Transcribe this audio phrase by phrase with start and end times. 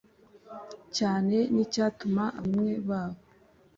[0.97, 3.19] cyane n icyatuma abavandimwe babo